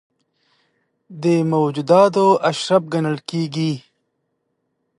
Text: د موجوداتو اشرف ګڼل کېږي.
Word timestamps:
د 1.21 1.23
موجوداتو 1.51 2.25
اشرف 2.49 2.83
ګڼل 2.93 3.17
کېږي. 3.29 3.73